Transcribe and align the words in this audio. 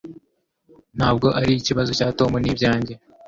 Ntabwo 0.97 1.27
ari 1.39 1.51
ikibazo 1.55 1.91
cya 1.97 2.07
Tom. 2.17 2.31
Ni 2.39 2.49
ibyanjye. 2.53 2.93